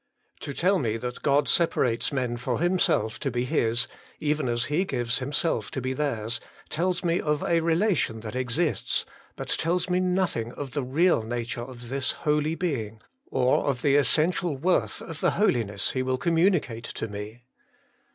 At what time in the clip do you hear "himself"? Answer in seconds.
2.59-3.19, 5.19-5.69